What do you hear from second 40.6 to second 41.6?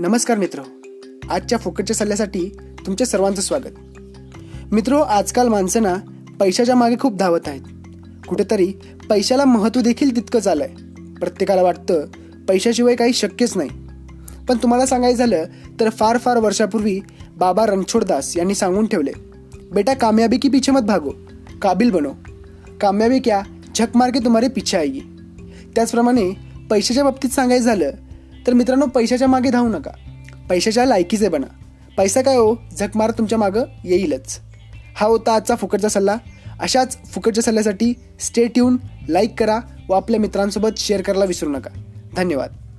share करायला विसरू